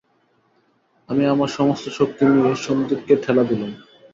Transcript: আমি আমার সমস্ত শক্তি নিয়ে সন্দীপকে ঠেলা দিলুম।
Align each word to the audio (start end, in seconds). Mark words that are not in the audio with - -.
আমি 1.09 1.23
আমার 1.25 1.49
সমস্ত 1.57 1.85
শক্তি 1.97 2.23
নিয়ে 2.27 2.51
সন্দীপকে 2.65 3.13
ঠেলা 3.23 3.43
দিলুম। 3.49 3.71